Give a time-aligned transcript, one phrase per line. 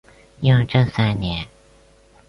[0.39, 1.47] 雍正三年。